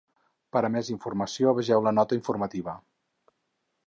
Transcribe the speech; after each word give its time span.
Per 0.55 0.61
a 0.69 0.69
més 0.75 0.87
informació 0.95 1.53
vegeu 1.59 1.85
la 1.89 1.93
nota 1.97 2.17
informativa. 2.21 2.75